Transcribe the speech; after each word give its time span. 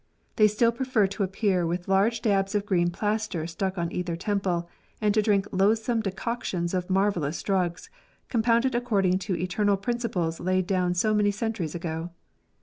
They 0.37 0.47
still 0.47 0.71
prefer 0.71 1.05
to 1.05 1.21
appear 1.21 1.67
with 1.67 1.87
large 1.87 2.23
dabs 2.23 2.55
of 2.55 2.65
green 2.65 2.89
plaster 2.89 3.45
stuck 3.45 3.77
on 3.77 3.91
either 3.91 4.15
temple, 4.15 4.67
and 4.99 5.13
to 5.13 5.21
drink 5.21 5.45
loathsome 5.51 6.01
decoctions 6.01 6.73
of 6.73 6.89
marvellous 6.89 7.43
drugs, 7.43 7.91
compounded 8.27 8.73
according 8.73 9.19
to 9.19 9.35
eternal 9.35 9.77
principles 9.77 10.39
laid 10.39 10.65
down 10.65 10.95
so 10.95 11.13
many 11.13 11.29
centuries 11.29 11.75
ago. 11.75 12.09